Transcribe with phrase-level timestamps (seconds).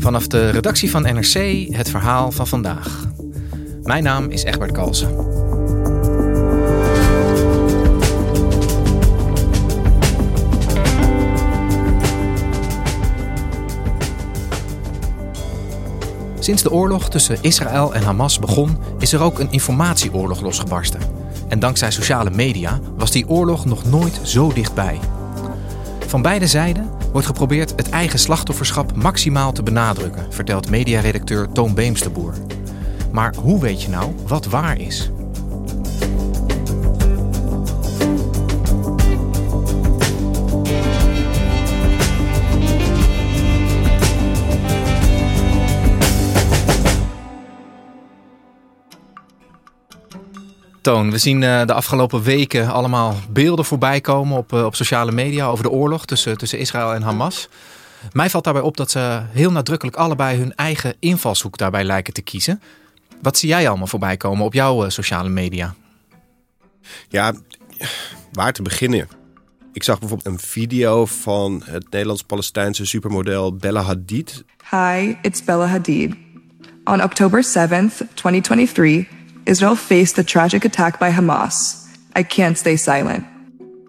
[0.00, 3.06] Vanaf de redactie van NRC het verhaal van vandaag.
[3.82, 5.08] Mijn naam is Egbert Kalsen.
[16.38, 21.00] Sinds de oorlog tussen Israël en Hamas begon, is er ook een informatieoorlog losgebarsten.
[21.48, 24.98] En dankzij sociale media was die oorlog nog nooit zo dichtbij.
[26.10, 32.34] Van beide zijden wordt geprobeerd het eigen slachtofferschap maximaal te benadrukken, vertelt mediaredacteur Toon Beemsterboer.
[33.12, 35.10] Maar hoe weet je nou wat waar is?
[50.80, 55.12] Toon, we zien uh, de afgelopen weken allemaal beelden voorbij komen op, uh, op sociale
[55.12, 57.48] media over de oorlog tussen, tussen Israël en Hamas.
[58.12, 62.22] Mij valt daarbij op dat ze heel nadrukkelijk allebei hun eigen invalshoek daarbij lijken te
[62.22, 62.62] kiezen.
[63.22, 65.74] Wat zie jij allemaal voorbij komen op jouw uh, sociale media?
[67.08, 67.34] Ja,
[68.32, 69.08] waar te beginnen?
[69.72, 74.44] Ik zag bijvoorbeeld een video van het Nederlands-Palestijnse supermodel Bella Hadid.
[74.70, 76.14] Hi, it's Bella Hadid.
[76.84, 81.76] On October 7th, 2023, Israel faced the tragic attack by Hamas.
[82.18, 83.24] I can't stay silent.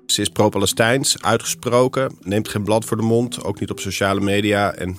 [0.05, 4.73] Ze is pro-Palestijns, uitgesproken, neemt geen blad voor de mond, ook niet op sociale media.
[4.73, 4.97] En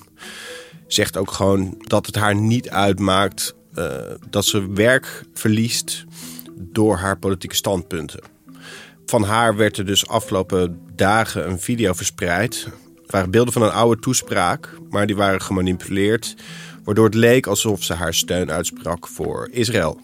[0.87, 3.97] zegt ook gewoon dat het haar niet uitmaakt uh,
[4.31, 6.05] dat ze werk verliest
[6.57, 8.21] door haar politieke standpunten.
[9.07, 12.69] Van haar werd er dus afgelopen dagen een video verspreid.
[13.03, 16.35] Het waren beelden van een oude toespraak, maar die waren gemanipuleerd.
[16.85, 20.01] Waardoor het leek alsof ze haar steun uitsprak voor Israël.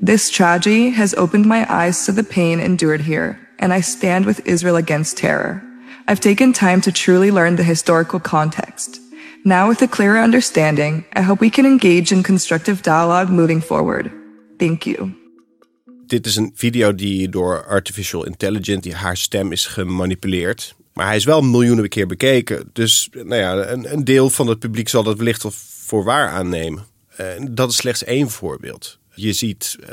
[0.00, 4.46] This tragedy has opened my eyes to the pain endured here, and I stand with
[4.46, 5.62] Israel against terror.
[6.08, 9.00] I've taken time to truly learn the historical context.
[9.44, 14.10] Now, with a clearer understanding, I hope we can engage in constructive dialogue moving forward.
[14.58, 15.12] Thank you.
[16.06, 20.74] Dit is een video die door artificial intelligence, die haar stem is gemanipuleerd.
[20.92, 22.70] Maar hij is wel miljoenen keer bekeken.
[22.72, 26.84] Dus nou ja, een, deel van het publiek zal dat wellicht wel voor waar aannemen.
[27.16, 28.98] En dat is slechts één voorbeeld.
[29.14, 29.88] Je ziet uh,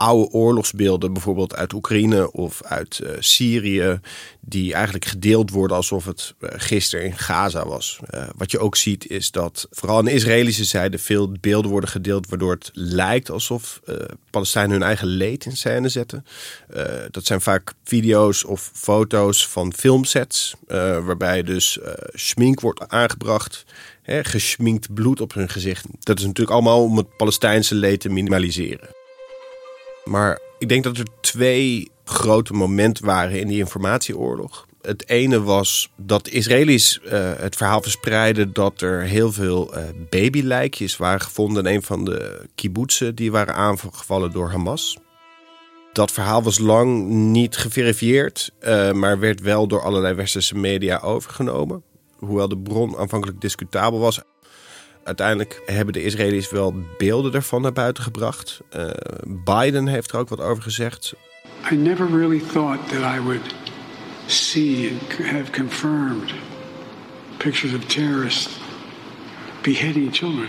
[0.00, 4.00] oude oorlogsbeelden, bijvoorbeeld uit Oekraïne of uit uh, Syrië,
[4.40, 8.00] die eigenlijk gedeeld worden alsof het uh, gisteren in Gaza was.
[8.36, 12.28] wat je ook ziet is dat vooral aan de Israëlische zijde veel beelden worden gedeeld,
[12.28, 13.80] waardoor het lijkt alsof
[14.30, 16.24] Palestijnen hun eigen leed in scène zetten.
[17.10, 20.54] dat zijn vaak video's of foto's van filmsets,
[21.04, 21.78] waarbij dus
[22.12, 23.64] schmink wordt aangebracht
[24.04, 25.84] geschminkt bloed op hun gezicht.
[26.00, 28.99] Dat is natuurlijk allemaal om het Palestijnse leed te minimaliseren.
[30.04, 34.66] Maar ik denk dat er twee grote momenten waren in die informatieoorlog.
[34.82, 40.96] Het ene was dat Israëli's uh, het verhaal verspreidden dat er heel veel uh, babylijkjes
[40.96, 44.98] waren gevonden in een van de kibbutzen die waren aangevallen door Hamas.
[45.92, 51.82] Dat verhaal was lang niet geverifieerd, uh, maar werd wel door allerlei westerse media overgenomen
[52.20, 54.20] hoewel de bron aanvankelijk discutabel was.
[55.04, 58.60] Uiteindelijk hebben de Israëli's wel beelden ervan naar buiten gebracht.
[58.76, 58.90] Uh,
[59.44, 61.14] Biden heeft er ook wat over gezegd.
[61.72, 63.54] I never really thought that I would
[64.26, 66.32] see and have confirmed
[67.36, 68.58] pictures of terrorists
[69.62, 70.48] beheading children.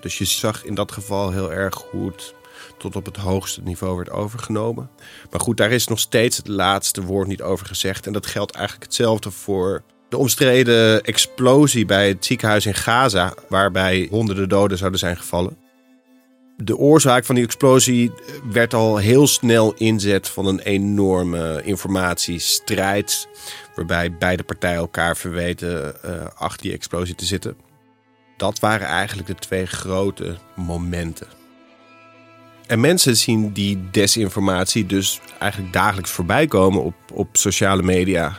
[0.00, 2.34] Dus je zag in dat geval heel erg hoe het
[2.78, 4.90] tot op het hoogste niveau werd overgenomen.
[5.30, 8.06] Maar goed, daar is nog steeds het laatste woord niet over gezegd.
[8.06, 9.82] En dat geldt eigenlijk hetzelfde voor
[10.16, 15.56] de omstreden explosie bij het ziekenhuis in Gaza, waarbij honderden doden zouden zijn gevallen.
[16.56, 18.12] De oorzaak van die explosie
[18.50, 23.28] werd al heel snel inzet van een enorme informatiestrijd,
[23.74, 27.56] waarbij beide partijen elkaar verweten uh, achter die explosie te zitten.
[28.36, 31.26] Dat waren eigenlijk de twee grote momenten.
[32.66, 38.38] En mensen zien die desinformatie dus eigenlijk dagelijks voorbij komen op, op sociale media.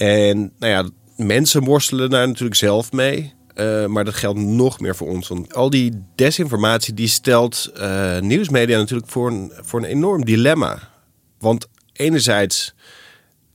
[0.00, 3.32] En nou ja, mensen worstelen daar natuurlijk zelf mee.
[3.54, 5.28] Uh, maar dat geldt nog meer voor ons.
[5.28, 10.90] Want al die desinformatie die stelt uh, nieuwsmedia natuurlijk voor een, voor een enorm dilemma.
[11.38, 12.74] Want enerzijds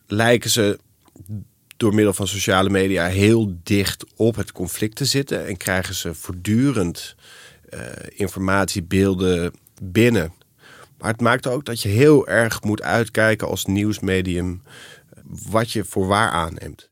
[0.08, 0.80] lijken ze
[1.78, 5.48] door middel van sociale media heel dicht op het conflict te zitten.
[5.48, 7.16] En krijgen ze voortdurend
[7.74, 10.34] uh, informatiebeelden binnen.
[10.98, 14.62] Maar het maakt ook dat je heel erg moet uitkijken als nieuwsmedium
[15.28, 16.90] wat je voor waar aanneemt.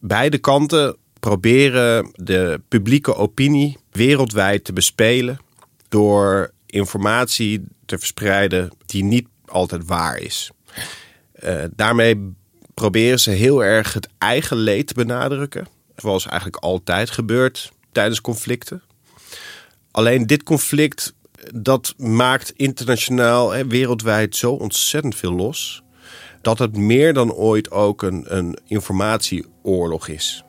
[0.00, 5.38] Beide kanten proberen de publieke opinie wereldwijd te bespelen
[5.88, 10.50] door informatie te verspreiden die niet altijd waar is.
[11.44, 12.34] Uh, daarmee
[12.74, 15.66] proberen ze heel erg het eigen leed te benadrukken,
[15.96, 18.82] zoals eigenlijk altijd gebeurt tijdens conflicten.
[19.90, 21.14] Alleen dit conflict
[21.54, 25.82] dat maakt internationaal en wereldwijd zo ontzettend veel los
[26.46, 30.44] dat het meer dan ooit ook een, een informatieoorlog is.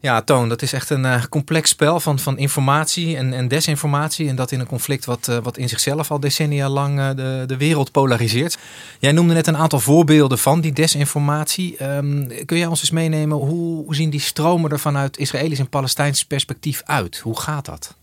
[0.00, 4.28] Ja, Toon, dat is echt een uh, complex spel van, van informatie en, en desinformatie.
[4.28, 7.44] En dat in een conflict wat, uh, wat in zichzelf al decennia lang uh, de,
[7.46, 8.58] de wereld polariseert.
[8.98, 11.84] Jij noemde net een aantal voorbeelden van die desinformatie.
[11.84, 15.68] Um, kun jij ons eens meenemen, hoe, hoe zien die stromen er vanuit Israëlisch en
[15.68, 17.18] Palestijns perspectief uit?
[17.18, 17.94] Hoe gaat dat?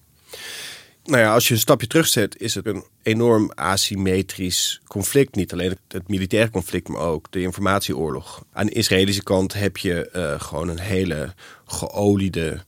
[1.08, 5.36] Nou ja, als je een stapje terugzet, is het een enorm asymmetrisch conflict.
[5.36, 8.46] Niet alleen het, militaire conflict, maar ook de informatieoorlog.
[8.54, 11.34] Aan de Israëlische kant heb je uh, gewoon een hele
[11.66, 12.64] geoliede,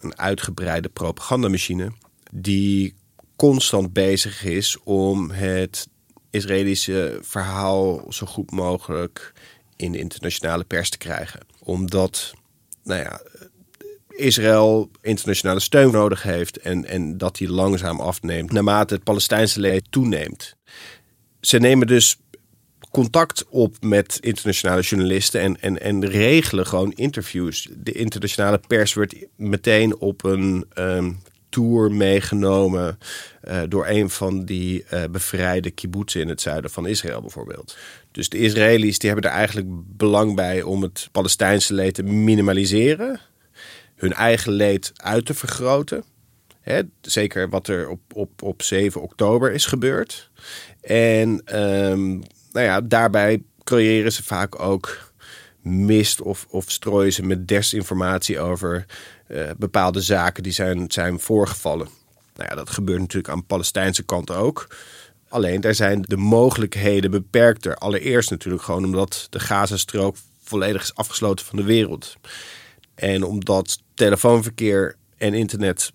[0.00, 1.92] een uitgebreide propagandamachine.
[2.32, 2.94] Die
[3.36, 5.88] constant bezig is om het
[6.30, 9.32] Israëlische verhaal zo goed mogelijk
[9.76, 11.40] in de internationale pers te krijgen.
[11.58, 12.34] Omdat,
[12.84, 13.20] nou ja,
[14.16, 19.84] Israël internationale steun nodig heeft en, en dat die langzaam afneemt naarmate het Palestijnse leed
[19.90, 20.56] toeneemt.
[21.40, 22.16] Ze nemen dus
[22.90, 27.68] contact op met internationale journalisten en, en, en regelen gewoon interviews.
[27.76, 31.18] De internationale pers wordt meteen op een um,
[31.48, 32.98] tour meegenomen
[33.48, 37.76] uh, door een van die uh, bevrijde kibbutzen in het zuiden van Israël bijvoorbeeld.
[38.12, 43.20] Dus de Israëli's die hebben er eigenlijk belang bij om het Palestijnse leed te minimaliseren
[44.04, 46.04] hun eigen leed uit te vergroten.
[46.60, 50.30] Hè, zeker wat er op, op, op 7 oktober is gebeurd.
[50.80, 52.22] En um,
[52.52, 55.12] nou ja, daarbij creëren ze vaak ook
[55.60, 58.84] mist of, of strooien ze met desinformatie over
[59.28, 61.88] uh, bepaalde zaken die zijn, zijn voorgevallen.
[62.34, 64.76] Nou ja, dat gebeurt natuurlijk aan de Palestijnse kant ook.
[65.28, 67.76] Alleen daar zijn de mogelijkheden beperkter.
[67.76, 72.16] Allereerst natuurlijk gewoon omdat de Gazastrook volledig is afgesloten van de wereld.
[72.94, 75.92] En omdat telefoonverkeer en internet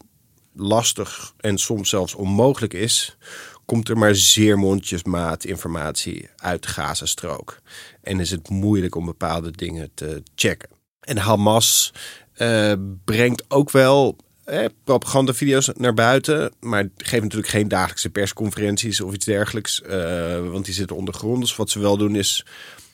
[0.54, 3.18] lastig en soms zelfs onmogelijk is,
[3.66, 7.60] komt er maar zeer mondjesmaat informatie uit de Gazastrook.
[8.02, 10.70] En is het moeilijk om bepaalde dingen te checken.
[11.00, 11.94] En Hamas
[12.38, 12.74] uh,
[13.06, 19.26] brengt ook wel eh, propagandavideo's naar buiten, maar geeft natuurlijk geen dagelijkse persconferenties of iets
[19.26, 21.42] dergelijks, uh, want die zitten ondergrond.
[21.42, 22.46] Dus wat ze wel doen is,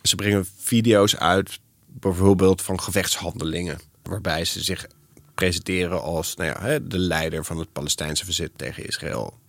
[0.02, 3.80] ze brengen video's uit, bijvoorbeeld van gevechtshandelingen
[4.10, 4.88] waarbij ze zich
[5.36, 9.40] presenteren als nou ja, de leider van het Palestijnse verzet tegen Israël.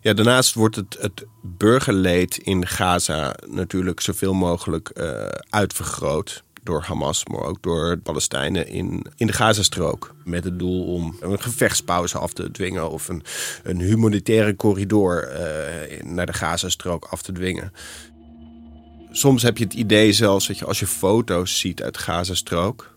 [0.00, 7.26] Ja, daarnaast wordt het, het burgerleed in Gaza natuurlijk zoveel mogelijk uh, uitvergroot door Hamas,
[7.26, 10.14] maar ook door Palestijnen in, in de Gazastrook.
[10.24, 13.22] Met het doel om een gevechtspauze af te dwingen of een,
[13.62, 17.72] een humanitaire corridor uh, naar de Gazastrook af te dwingen.
[19.10, 22.93] Soms heb je het idee zelfs dat je als je foto's ziet uit Gazastrook,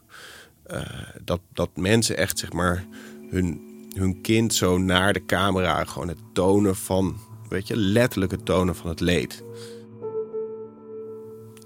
[0.72, 0.82] uh,
[1.24, 2.86] dat, dat mensen echt zeg maar
[3.30, 3.62] hun,
[3.94, 7.18] hun kind zo naar de camera gewoon het tonen van,
[7.50, 9.44] weet je, letterlijk het tonen van het leed.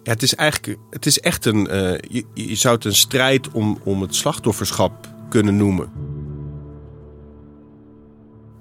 [0.03, 3.51] Ja, het is eigenlijk, het is echt een, uh, je, je zou het een strijd
[3.51, 6.10] om, om het slachtofferschap kunnen noemen.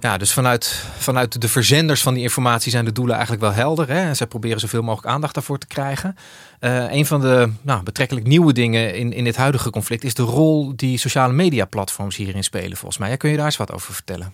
[0.00, 3.88] Ja, dus vanuit, vanuit de verzenders van die informatie zijn de doelen eigenlijk wel helder.
[3.88, 4.00] Hè?
[4.00, 6.16] En zij proberen zoveel mogelijk aandacht daarvoor te krijgen.
[6.60, 10.22] Uh, een van de nou, betrekkelijk nieuwe dingen in, in dit huidige conflict is de
[10.22, 13.10] rol die sociale media platforms hierin spelen, volgens mij.
[13.10, 14.32] Ja, kun je daar eens wat over vertellen?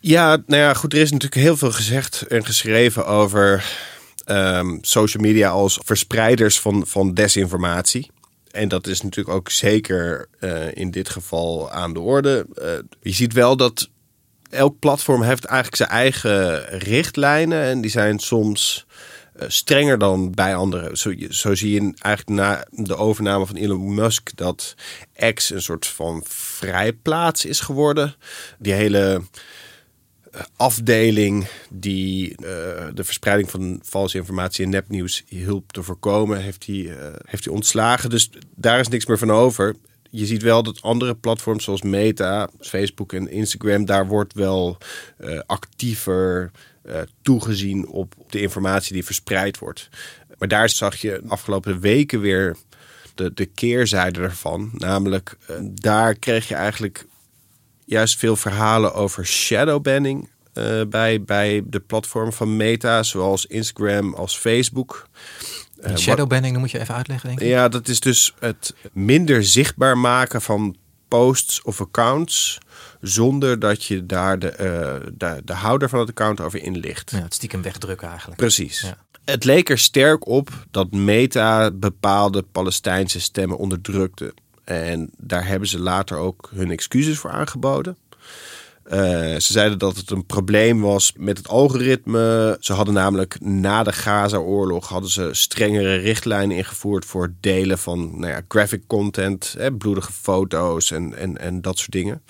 [0.00, 0.92] Ja, nou ja, goed.
[0.92, 3.64] Er is natuurlijk heel veel gezegd en geschreven over
[4.26, 8.10] um, social media als verspreiders van, van desinformatie.
[8.50, 12.46] En dat is natuurlijk ook zeker uh, in dit geval aan de orde.
[12.58, 12.64] Uh,
[13.02, 13.88] je ziet wel dat
[14.50, 17.62] elk platform heeft eigenlijk zijn eigen richtlijnen.
[17.62, 18.86] En die zijn soms
[19.40, 20.96] eh, strenger dan bij anderen.
[21.30, 24.74] Zo, zie je eigenlijk na de overname van Elon Musk dat
[25.34, 28.14] X een soort van vrijplaats is geworden.
[28.58, 29.22] Die hele
[30.30, 32.44] eh, afdeling die eh,
[32.94, 38.10] de verspreiding van valse informatie en nepnieuws hielp te voorkomen, heeft hij, heeft hij ontslagen.
[38.10, 39.74] Dus daar is niks meer van over.
[40.10, 44.78] Je ziet wel dat andere platforms zoals Meta, Facebook en Instagram, daar wordt wel
[45.46, 46.50] actiever
[47.22, 49.88] toegezien op de informatie die verspreid wordt.
[50.38, 52.56] Maar daar zag je de afgelopen weken weer
[53.14, 54.70] de, de keerzijde ervan.
[54.72, 57.06] Namelijk, daar kreeg je eigenlijk
[57.84, 60.28] juist veel verhalen over shadowbanning
[60.88, 65.08] bij, bij de platform van Meta, zoals Instagram als Facebook.
[65.86, 67.48] Uh, shadowbanning, dan moet je even uitleggen, denk ik.
[67.48, 70.76] Ja, dat is dus het minder zichtbaar maken van
[71.08, 72.58] posts of accounts
[73.00, 77.10] zonder dat je daar de, uh, de, de, houder van het account over inlicht.
[77.10, 78.38] Ja, het stiekem wegdrukken eigenlijk.
[78.38, 78.80] Precies.
[78.80, 78.96] Ja.
[79.24, 84.34] Het leek er sterk op dat Meta bepaalde Palestijnse stemmen onderdrukte.
[84.64, 87.96] En daar hebben ze later ook hun excuses voor aangeboden.
[88.92, 88.98] Uh,
[89.38, 92.56] ze zeiden dat het een probleem was met het algoritme.
[92.60, 98.20] Ze hadden namelijk na de Gaza-oorlog hadden ze strengere richtlijnen ingevoerd voor het delen van
[98.20, 102.22] nou ja, graphic content, hè, bloedige foto's en, en, en dat soort dingen.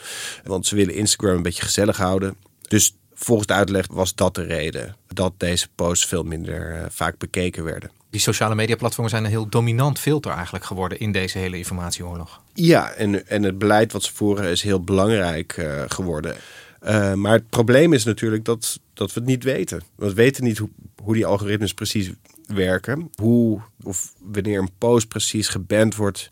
[0.45, 2.37] Want ze willen Instagram een beetje gezellig houden.
[2.69, 7.19] Dus volgens de uitleg was dat de reden dat deze posts veel minder uh, vaak
[7.19, 11.57] bekeken werden die sociale mediaplatformen zijn een heel dominant filter eigenlijk geworden in deze hele
[11.57, 12.40] informatieoorlog.
[12.55, 16.37] Ja, en, en het beleid wat ze voeren is heel belangrijk uh, geworden.
[16.85, 19.83] Uh, maar het probleem is natuurlijk dat, dat we het niet weten.
[19.95, 20.69] We weten niet hoe,
[21.02, 22.11] hoe die algoritmes precies
[22.47, 23.11] werken.
[23.14, 26.31] Hoe of wanneer een post precies geband wordt.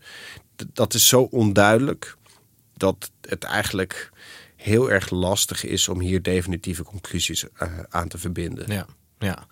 [0.72, 2.16] Dat is zo onduidelijk
[2.76, 4.10] dat het eigenlijk
[4.56, 8.72] heel erg lastig is om hier definitieve conclusies uh, aan te verbinden.
[8.72, 8.86] Ja,
[9.18, 9.46] ja.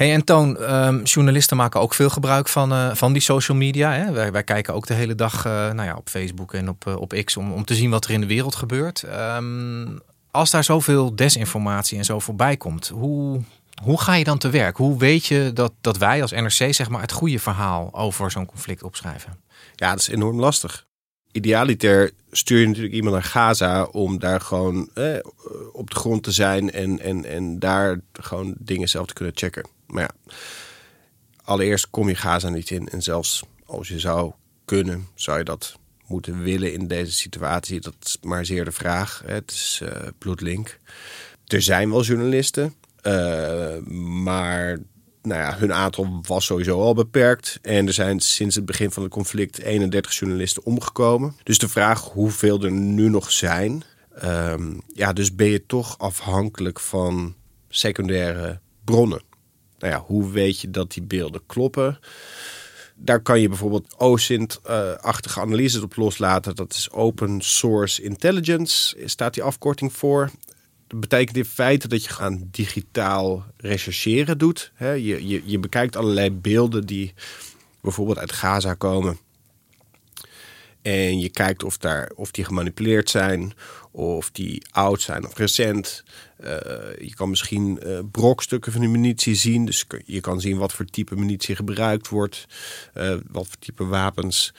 [0.00, 3.92] Hey, en Toon, um, journalisten maken ook veel gebruik van, uh, van die social media.
[3.92, 4.12] Hè?
[4.12, 6.96] Wij, wij, kijken ook de hele dag uh, nou ja, op Facebook en op, uh,
[6.96, 9.04] op X om, om te zien wat er in de wereld gebeurt.
[9.36, 13.40] Um, als daar zoveel desinformatie en zo voorbij komt, hoe,
[13.82, 14.76] hoe ga je dan te werk?
[14.76, 18.46] Hoe weet je dat, dat wij als NRC zeg maar, het goede verhaal over zo'n
[18.46, 19.38] conflict opschrijven?
[19.74, 20.86] Ja, dat is enorm lastig.
[21.32, 25.16] Idealiter stuur je natuurlijk iemand naar Gaza om daar gewoon eh,
[25.72, 29.66] op de grond te zijn en, en, en daar gewoon dingen zelf te kunnen checken.
[29.86, 30.34] Maar ja,
[31.44, 32.88] allereerst kom je Gaza niet in.
[32.88, 34.32] En zelfs als je zou
[34.64, 37.80] kunnen, zou je dat moeten willen in deze situatie.
[37.80, 39.22] Dat is maar zeer de vraag.
[39.26, 40.78] Het is uh, bloedlink.
[41.46, 43.76] Er zijn wel journalisten, uh,
[44.22, 44.78] maar
[45.22, 47.58] nou ja, hun aantal was sowieso al beperkt.
[47.62, 51.36] En er zijn sinds het begin van het conflict 31 journalisten omgekomen.
[51.42, 53.82] Dus de vraag hoeveel er nu nog zijn.
[54.24, 57.34] Um, ja, dus ben je toch afhankelijk van
[57.68, 59.22] secundaire bronnen.
[59.78, 61.98] Nou ja, hoe weet je dat die beelden kloppen?
[62.94, 66.54] Daar kan je bijvoorbeeld OSINT-achtige analyses op loslaten.
[66.54, 70.30] Dat is Open Source Intelligence, staat die afkorting voor.
[70.90, 74.72] Dat betekent in feite dat je gaan digitaal rechercheren doet.
[74.78, 77.14] Je, je, je bekijkt allerlei beelden die
[77.80, 79.18] bijvoorbeeld uit Gaza komen.
[80.82, 83.52] En je kijkt of, daar, of die gemanipuleerd zijn,
[83.90, 86.02] of die oud zijn of recent.
[86.40, 86.48] Uh,
[86.98, 89.64] je kan misschien uh, brokstukken van de munitie zien.
[89.64, 92.46] Dus je kan zien wat voor type munitie gebruikt wordt,
[92.94, 94.54] uh, wat voor type wapens.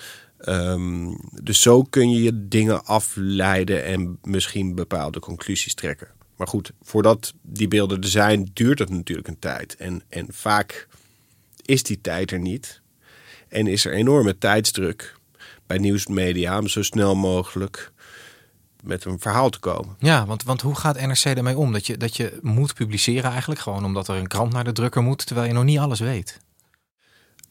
[0.45, 6.19] Um, dus zo kun je je dingen afleiden en misschien bepaalde conclusies trekken.
[6.41, 9.75] Maar goed, voordat die beelden er zijn, duurt het natuurlijk een tijd.
[9.75, 10.87] En, en vaak
[11.61, 12.81] is die tijd er niet.
[13.47, 15.17] En is er enorme tijdsdruk
[15.67, 17.91] bij nieuwsmedia om zo snel mogelijk
[18.83, 19.95] met een verhaal te komen.
[19.99, 21.73] Ja, want, want hoe gaat NRC ermee om?
[21.73, 25.01] Dat je, dat je moet publiceren eigenlijk gewoon omdat er een krant naar de drukker
[25.01, 26.39] moet, terwijl je nog niet alles weet.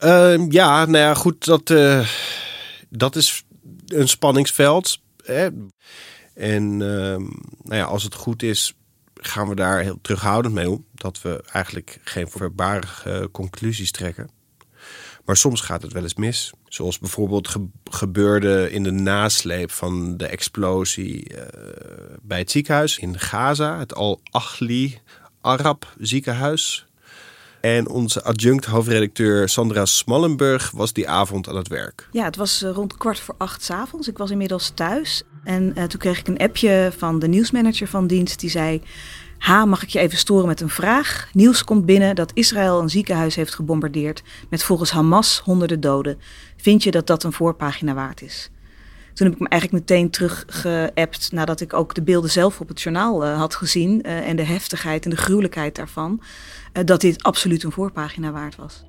[0.05, 2.09] Uh, ja, nou ja, goed, dat, uh,
[2.89, 3.45] dat is
[3.87, 5.01] een spanningsveld.
[5.25, 5.49] Hè?
[6.35, 7.17] En uh,
[7.63, 8.75] nou ja, als het goed is,
[9.21, 10.85] gaan we daar heel terughoudend mee om.
[10.95, 14.31] Dat we eigenlijk geen verbarige conclusies trekken.
[15.25, 16.53] Maar soms gaat het wel eens mis.
[16.69, 21.41] Zoals bijvoorbeeld gebeurde in de nasleep van de explosie uh,
[22.23, 24.99] bij het ziekenhuis in Gaza, het Al-Achli
[25.41, 26.87] Arab ziekenhuis.
[27.61, 32.09] En onze adjunct hoofdredacteur Sandra Smallenburg was die avond aan het werk.
[32.13, 34.09] Ja, het was uh, rond kwart voor acht s avonds.
[34.09, 35.23] Ik was inmiddels thuis.
[35.45, 38.41] En uh, toen kreeg ik een appje van de nieuwsmanager van dienst.
[38.41, 38.83] Die zei:
[39.39, 41.29] Ha, mag ik je even storen met een vraag?
[41.33, 46.19] Nieuws komt binnen dat Israël een ziekenhuis heeft gebombardeerd met volgens Hamas honderden doden.
[46.57, 48.51] Vind je dat dat een voorpagina waard is?
[49.15, 52.81] Toen heb ik me eigenlijk meteen teruggeappt nadat ik ook de beelden zelf op het
[52.81, 54.03] journaal had gezien.
[54.03, 56.23] en de heftigheid en de gruwelijkheid daarvan.
[56.85, 58.85] dat dit absoluut een voorpagina waard was.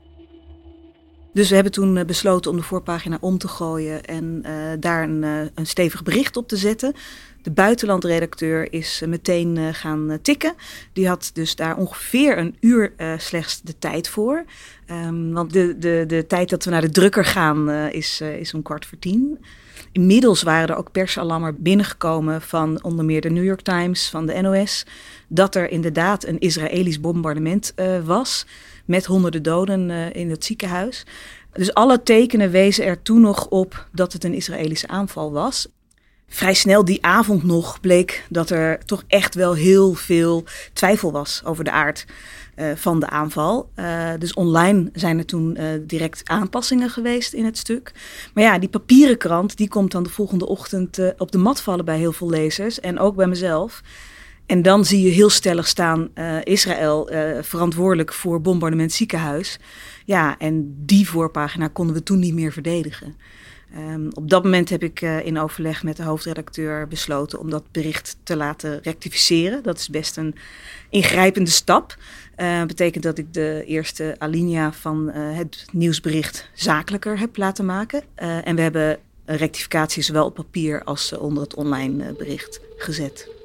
[1.34, 4.46] Dus we hebben toen besloten om de voorpagina om te gooien en
[4.80, 5.24] daar een,
[5.56, 6.94] een stevig bericht op te zetten.
[7.42, 10.54] De buitenlandredacteur is meteen gaan tikken.
[10.94, 14.46] Die had dus daar ongeveer een uur slechts de tijd voor.
[14.92, 18.62] Um, want de, de, de tijd dat we naar de drukker gaan is, is om
[18.62, 19.40] kwart voor tien.
[19.92, 24.42] Inmiddels waren er ook persalarmen binnengekomen van onder meer de New York Times, van de
[24.42, 24.86] NOS,
[25.28, 27.74] dat er inderdaad een Israëlisch bombardement
[28.04, 28.46] was
[28.86, 31.06] met honderden doden in het ziekenhuis.
[31.54, 35.68] Dus alle tekenen wezen er toen nog op dat het een Israëlische aanval was.
[36.28, 41.42] Vrij snel die avond nog bleek dat er toch echt wel heel veel twijfel was
[41.46, 42.06] over de aard
[42.56, 43.70] uh, van de aanval.
[43.76, 47.92] Uh, dus online zijn er toen direct aanpassingen geweest in het stuk.
[48.34, 51.86] Maar ja, die papieren krant die komt dan de volgende ochtend op de mat vallen
[51.86, 53.82] bij heel veel lezers en ook bij mezelf.
[54.46, 56.10] En dan zie je heel stellig staan
[56.44, 57.10] Israël
[57.42, 59.60] verantwoordelijk voor bombardement ziekenhuis.
[60.06, 63.16] Ja, en die voorpagina konden we toen niet meer verdedigen.
[63.78, 67.64] Um, op dat moment heb ik uh, in overleg met de hoofdredacteur besloten om dat
[67.72, 69.64] bericht te laten rectificeren.
[69.64, 70.36] Dat is best een
[70.90, 71.98] ingrijpende stap.
[72.38, 78.04] Uh, betekent dat ik de eerste alinea van het nieuwsbericht zakelijker heb laten maken.
[78.16, 83.41] en we hebben rectificaties zowel op papier als onder het online bericht gezet.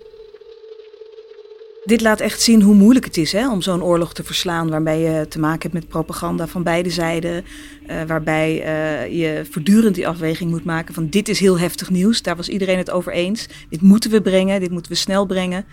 [1.87, 5.01] Dit laat echt zien hoe moeilijk het is hè, om zo'n oorlog te verslaan, waarbij
[5.01, 7.45] je te maken hebt met propaganda van beide zijden,
[7.91, 12.23] uh, waarbij uh, je voortdurend die afweging moet maken van dit is heel heftig nieuws,
[12.23, 15.65] daar was iedereen het over eens, dit moeten we brengen, dit moeten we snel brengen.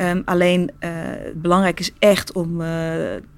[0.00, 0.90] Um, alleen uh,
[1.34, 2.58] belangrijk is echt om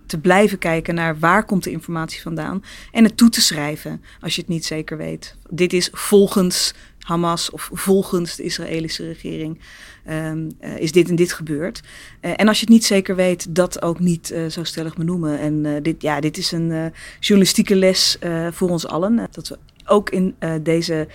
[0.07, 4.35] te blijven kijken naar waar komt de informatie vandaan en het toe te schrijven als
[4.35, 5.37] je het niet zeker weet.
[5.51, 6.75] Dit is volgens
[7.09, 9.61] Hamas of volgens de Israëlische regering
[10.09, 11.83] um, uh, is dit en dit gebeurd.
[12.21, 15.38] Uh, en als je het niet zeker weet, dat ook niet uh, zo stellig benoemen.
[15.38, 18.19] En dit, ja, dit is een journalistieke les
[18.50, 19.29] voor ons allen.
[19.31, 21.09] dat we ook in deze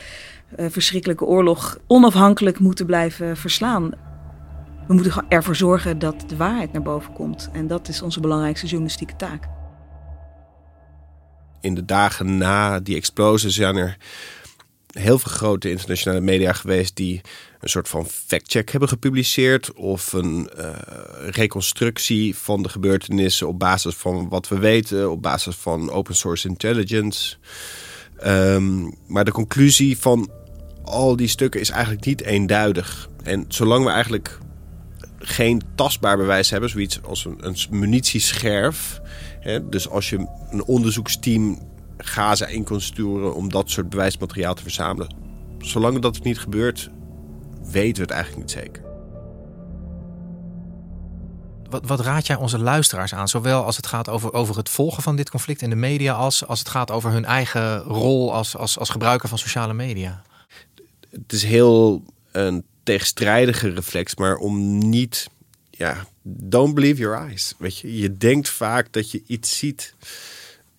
[0.57, 3.91] verschrikkelijke oorlog onafhankelijk moeten blijven verslaan.
[4.87, 7.49] We moeten ervoor zorgen dat de waarheid naar boven komt.
[7.53, 9.47] En dat is onze belangrijkste journalistieke taak.
[11.61, 13.97] In de dagen na die explosie zijn er
[14.93, 17.21] heel veel grote internationale media geweest die
[17.59, 20.69] een soort van fact-check hebben gepubliceerd of een uh,
[21.29, 26.47] reconstructie van de gebeurtenissen op basis van wat we weten, op basis van open source
[26.47, 27.35] intelligence.
[28.25, 30.31] Um, maar de conclusie van
[30.83, 33.09] al die stukken is eigenlijk niet eenduidig.
[33.23, 34.37] En zolang we eigenlijk
[35.19, 39.01] geen tastbaar bewijs hebben, zoiets als een, een munitiescherf.
[39.39, 41.72] Hè, dus als je een onderzoeksteam
[42.05, 45.15] Gaza in kon sturen om dat soort bewijsmateriaal te verzamelen.
[45.57, 46.89] Zolang dat niet gebeurt,
[47.63, 48.83] weten we het eigenlijk niet zeker.
[51.69, 53.27] Wat, wat, raad jij onze luisteraars aan?
[53.27, 56.47] Zowel als het gaat over, over het volgen van dit conflict in de media, als
[56.47, 60.21] als het gaat over hun eigen rol als, als, als gebruiker van sociale media?
[61.09, 65.29] Het is heel een tegenstrijdige reflex, maar om niet.
[65.69, 67.53] Ja, don't believe your eyes.
[67.57, 69.95] Weet je, je denkt vaak dat je iets ziet.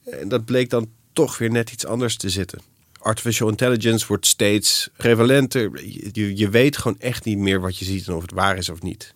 [0.05, 2.61] En dat bleek dan toch weer net iets anders te zitten.
[2.99, 5.85] Artificial intelligence wordt steeds prevalenter.
[6.13, 8.69] Je, je weet gewoon echt niet meer wat je ziet en of het waar is
[8.69, 9.15] of niet.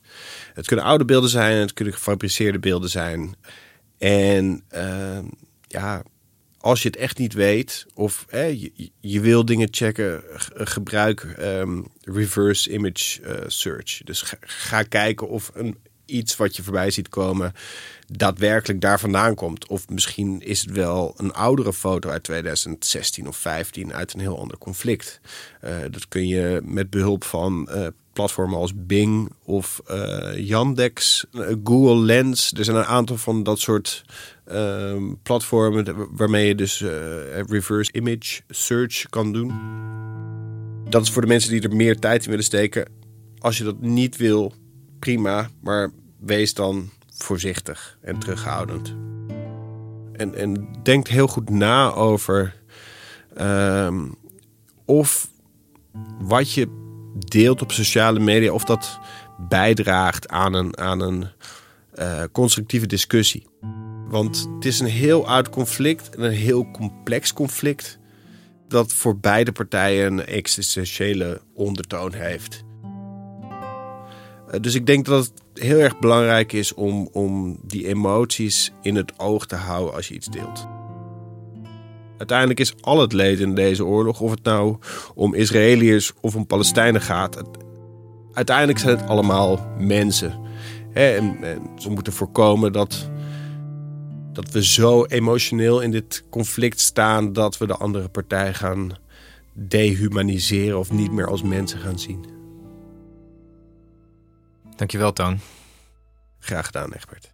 [0.55, 3.35] Het kunnen oude beelden zijn, het kunnen gefabriceerde beelden zijn.
[3.99, 5.19] En uh,
[5.67, 6.03] ja,
[6.59, 10.23] als je het echt niet weet of je, je, wil dingen checken,
[10.55, 14.01] gebruik um, reverse image uh, search.
[14.05, 15.77] Dus ga, kijken of een,
[16.09, 17.53] iets wat je voorbij ziet komen
[18.07, 19.67] daadwerkelijk daar vandaan komt.
[19.67, 24.39] Of misschien is het wel een oudere foto uit 2016 of 15 uit een heel
[24.39, 25.21] ander conflict.
[25.65, 31.27] Uh, dat kun je met behulp van uh, platformen als Bing of uh, Yandex,
[31.65, 32.53] Google Lens.
[32.57, 34.05] Er zijn een aantal van dat soort
[34.45, 36.85] ehm, platformen waarmee je dus
[37.47, 39.53] reverse image search kan doen.
[40.89, 42.89] Dat is voor de mensen die er meer tijd in willen steken.
[43.39, 44.55] Als je dat niet wil,
[44.99, 45.49] prima.
[45.61, 48.95] Maar wees dan voorzichtig en terughoudend.
[50.13, 52.55] En, en denk heel goed na over
[53.41, 54.03] uh,
[54.85, 55.31] of
[56.21, 56.69] wat je
[57.19, 58.99] deelt op sociale media, of dat
[59.49, 61.27] bijdraagt aan een, aan een
[61.99, 63.47] uh, constructieve discussie.
[64.09, 67.99] Want het is een heel oud conflict en een heel complex conflict.
[68.69, 72.65] Dat voor beide partijen een existentiële ondertoon heeft.
[74.55, 78.97] Uh, dus ik denk dat het heel erg belangrijk is om, om die emoties in
[78.97, 80.67] het oog te houden als je iets deelt.
[82.19, 84.77] Uiteindelijk is al het leed in deze oorlog, of het nou
[85.15, 87.43] om Israëliërs of om Palestijnen gaat,
[88.33, 90.41] uiteindelijk zijn het allemaal mensen.
[90.93, 91.37] En,
[91.79, 93.11] ze moeten voorkomen dat,
[94.33, 98.91] dat we zo emotioneel in dit conflict staan dat we de andere partij gaan
[99.53, 102.38] dehumaniseren of niet meer als mensen gaan zien.
[104.79, 105.41] Dankjewel, Toon.
[106.39, 107.33] Graag gedaan, Egbert.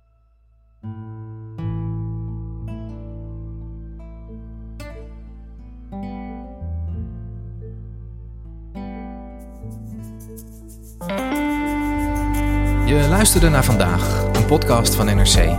[12.86, 15.56] Je luisterde naar vandaag, een podcast van NRC.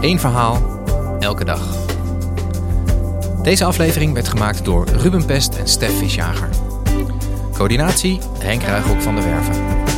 [0.00, 0.82] Eén verhaal,
[1.18, 1.86] elke dag.
[3.42, 6.48] Deze aflevering werd gemaakt door Ruben Pest en Stef Visjager.
[7.52, 9.97] Coördinatie Henk Ruigrok van de Werven.